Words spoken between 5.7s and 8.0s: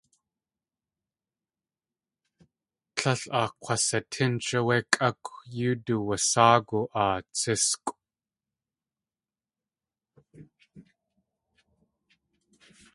duwasáagu aa tsískʼw.